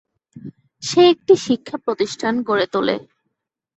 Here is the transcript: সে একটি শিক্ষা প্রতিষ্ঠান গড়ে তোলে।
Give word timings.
সে 0.83 1.01
একটি 1.09 1.33
শিক্ষা 1.45 1.77
প্রতিষ্ঠান 1.85 2.33
গড়ে 2.43 2.67
তোলে। 2.73 2.95